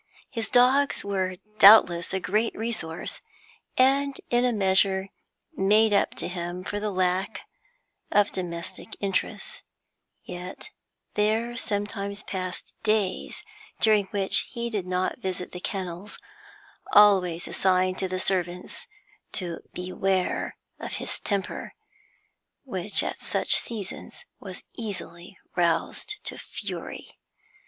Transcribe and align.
His 0.31 0.49
dogs 0.49 1.05
were 1.05 1.35
doubtless 1.59 2.11
a 2.11 2.19
great 2.19 2.55
resource, 2.55 3.21
and 3.77 4.19
in 4.31 4.43
a 4.43 4.51
measure 4.51 5.09
made 5.55 5.93
up 5.93 6.15
to 6.15 6.27
him 6.27 6.63
for 6.63 6.79
the 6.79 6.89
lack 6.89 7.41
of 8.09 8.31
domestic 8.31 8.95
interests; 8.99 9.61
yet 10.23 10.71
there 11.13 11.55
sometimes 11.55 12.23
passed 12.23 12.73
days 12.81 13.43
during 13.79 14.07
which 14.07 14.47
he 14.49 14.71
did 14.71 14.87
not 14.87 15.19
visit 15.19 15.51
the 15.51 15.59
kennels, 15.59 16.17
always 16.93 17.47
a 17.47 17.53
sign 17.53 17.93
to 17.97 18.07
the 18.07 18.19
servants 18.19 18.87
to 19.33 19.59
beware 19.71 20.57
of 20.79 20.93
his 20.93 21.19
temper, 21.19 21.75
which 22.63 23.03
at 23.03 23.19
such 23.19 23.55
seasons 23.55 24.25
was 24.39 24.63
easily 24.73 25.37
roused 25.55 26.15
to 26.23 26.39
fury. 26.39 27.19